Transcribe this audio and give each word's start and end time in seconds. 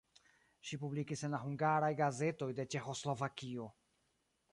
Ŝi 0.69 0.77
publikis 0.83 1.21
en 1.27 1.35
la 1.35 1.41
hungaraj 1.43 1.89
gazetoj 1.99 2.47
de 2.61 2.65
Ĉeĥoslovakio. 2.77 3.69